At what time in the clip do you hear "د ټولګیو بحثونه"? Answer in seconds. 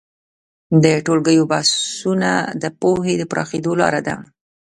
0.83-2.31